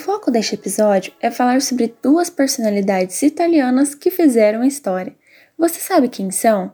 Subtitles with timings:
[0.00, 5.14] foco deste episódio é falar sobre duas personalidades italianas que fizeram a história.
[5.58, 6.72] Você sabe quem são?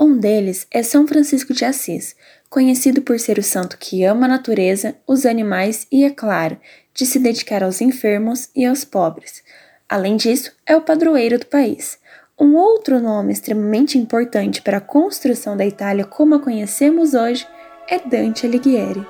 [0.00, 2.16] Um deles é São Francisco de Assis,
[2.48, 6.58] conhecido por ser o santo que ama a natureza, os animais e, é claro,
[6.94, 9.42] de se dedicar aos enfermos e aos pobres.
[9.86, 11.98] Além disso, é o padroeiro do país.
[12.40, 17.46] Um outro nome extremamente importante para a construção da Itália como a conhecemos hoje
[17.86, 19.06] é Dante Alighieri.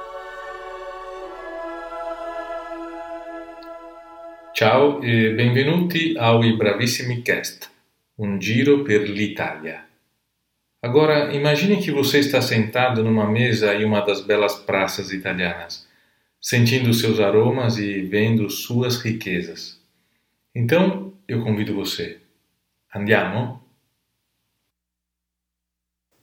[4.63, 7.69] Ciao e benvenuti ao I Bravissimi Cast,
[8.17, 9.85] um giro per l'Italia.
[10.81, 15.89] Agora, imagine que você está sentado numa mesa em uma das belas praças italianas,
[16.41, 19.81] sentindo seus aromas e vendo suas riquezas.
[20.55, 22.21] Então, eu convido você.
[22.95, 23.61] Andiamo?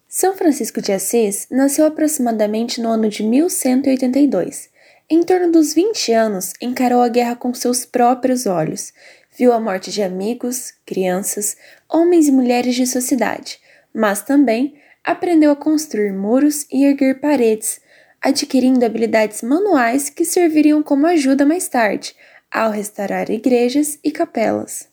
[0.07, 4.69] São Francisco de Assis nasceu aproximadamente no ano de 1182.
[5.09, 8.93] Em torno dos 20 anos, encarou a guerra com seus próprios olhos.
[9.37, 11.57] Viu a morte de amigos, crianças,
[11.89, 13.59] homens e mulheres de sua cidade
[13.93, 17.81] mas também aprendeu a construir muros e erguer paredes,
[18.21, 22.15] adquirindo habilidades manuais que serviriam como ajuda mais tarde,
[22.51, 24.87] ao restaurar igrejas e capelas.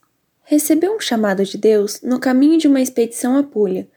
[0.45, 3.89] Recebeu um chamado de Deus no caminho de uma expedição à Puglia.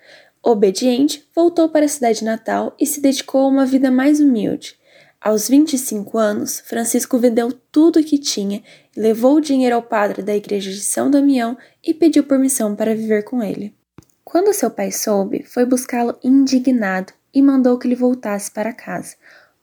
[0.41, 4.78] Obediente, voltou para a cidade natal e se dedicou a uma vida mais humilde.
[5.21, 8.63] Aos 25 anos, Francisco vendeu tudo o que tinha,
[8.95, 13.23] levou o dinheiro ao padre da igreja de São Damião e pediu permissão para viver
[13.23, 13.75] com ele.
[14.23, 19.17] Quando seu pai soube, foi buscá-lo indignado e mandou que ele voltasse para casa,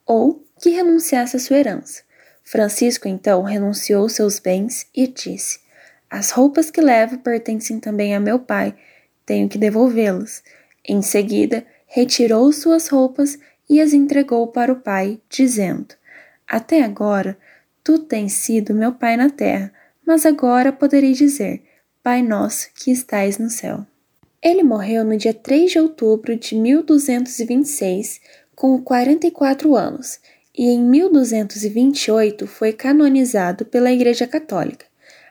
[0.04, 2.02] ou que renunciasse à sua herança.
[2.44, 5.60] Francisco então renunciou seus bens e disse:
[6.10, 8.74] As roupas que levo pertencem também a meu pai,
[9.24, 10.42] tenho que devolvê-las.
[10.84, 13.38] Em seguida, retirou suas roupas
[13.68, 15.94] e as entregou para o pai, dizendo:
[16.46, 17.36] Até agora
[17.82, 19.72] tu tens sido meu pai na terra,
[20.06, 21.62] mas agora poderei dizer:
[22.02, 23.86] Pai nosso que estais no céu.
[24.42, 28.20] Ele morreu no dia 3 de outubro de 1226,
[28.54, 30.20] com 44 anos,
[30.56, 34.86] e em 1228 foi canonizado pela Igreja Católica.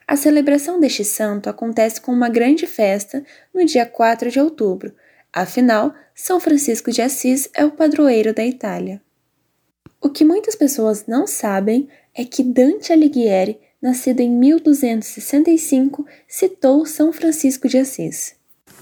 [0.08, 4.94] A celebração deste santo acontece com uma grande festa no dia 4 de outubro.
[5.36, 9.02] Afinal, São Francisco de Assis é o padroeiro da Itália.
[10.02, 17.12] O que muitas pessoas não sabem é que Dante Alighieri, nascido em 1265, citou São
[17.12, 18.34] Francisco de Assis.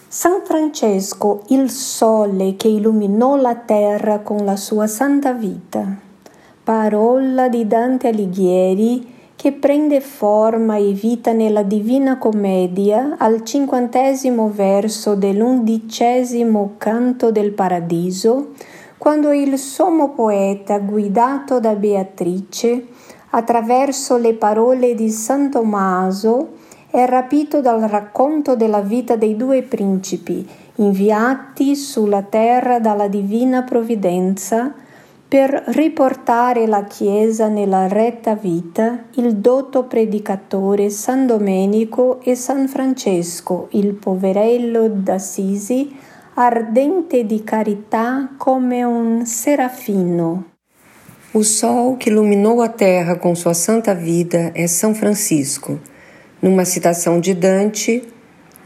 [0.08, 6.00] San Francesco, il sole che illuminò la terra con la sua santa vita.
[6.64, 9.13] Parola di Dante Alighieri
[9.44, 18.52] che prende forma e vita nella Divina Commedia al cinquantesimo verso dell'undicesimo canto del Paradiso,
[18.98, 22.88] quando il sommo poeta, guidato da Beatrice,
[23.32, 26.52] attraverso le parole di San Tommaso,
[26.90, 34.74] è rapito dal racconto della vita dei due principi inviati sulla terra dalla divina provvidenza
[35.34, 43.68] per riportare la Chiesa nella retta vita, il dotto predicatore San Domenico e San Francesco,
[43.72, 45.92] il poverello d'Assisi,
[46.36, 50.52] ardente di carità come un serafino.
[51.32, 55.80] O sol que iluminou a terra com sua santa vida é São Francisco
[56.44, 58.04] numa citação de Dante,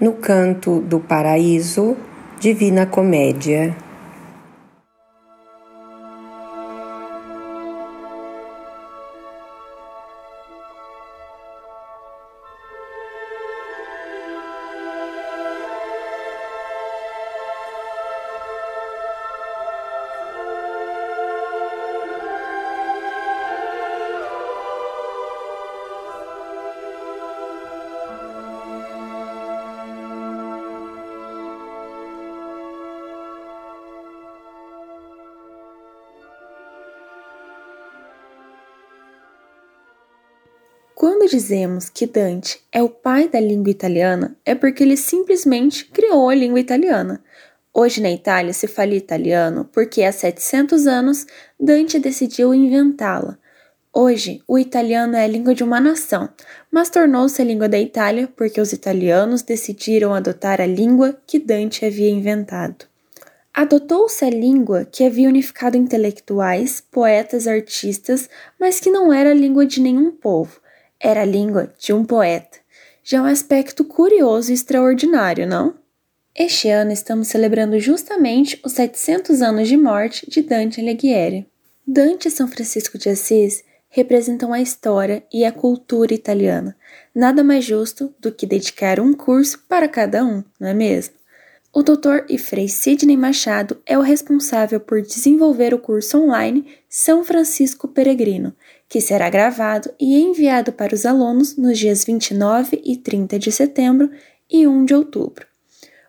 [0.01, 1.95] no canto do Paraíso,
[2.41, 3.86] Divina Comédia.
[40.99, 46.27] Quando dizemos que Dante é o pai da língua italiana, é porque ele simplesmente criou
[46.27, 47.23] a língua italiana.
[47.71, 51.27] Hoje na Itália se fala italiano porque há 700 anos
[51.59, 53.37] Dante decidiu inventá-la.
[53.93, 56.29] Hoje, o italiano é a língua de uma nação,
[56.71, 61.85] mas tornou-se a língua da Itália porque os italianos decidiram adotar a língua que Dante
[61.85, 62.87] havia inventado.
[63.53, 68.27] Adotou-se a língua que havia unificado intelectuais, poetas, artistas,
[68.59, 70.59] mas que não era a língua de nenhum povo
[70.99, 72.57] era a língua de um poeta.
[73.03, 75.75] Já é um aspecto curioso e extraordinário, não?
[76.35, 81.47] Este ano estamos celebrando justamente os 700 anos de morte de Dante Alighieri.
[81.85, 86.75] Dante São Francisco de Assis representam a história e a cultura italiana.
[87.15, 91.15] Nada mais justo do que dedicar um curso para cada um, não é mesmo?
[91.73, 92.25] O Dr.
[92.29, 98.53] e Frei Sidney Machado é o responsável por desenvolver o curso online São Francisco Peregrino,
[98.89, 104.09] que será gravado e enviado para os alunos nos dias 29 e 30 de setembro
[104.49, 105.45] e 1 de outubro.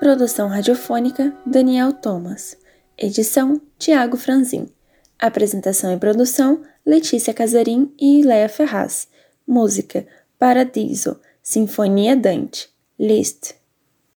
[0.01, 2.57] Produção radiofônica Daniel Thomas.
[2.97, 4.67] Edição Tiago Franzin.
[5.19, 9.09] Apresentação e produção Letícia Casarim e Léa Ferraz.
[9.47, 10.07] Música
[10.39, 13.60] Paradiso, Sinfonia Dante, Liszt.